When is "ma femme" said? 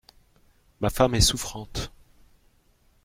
0.79-1.13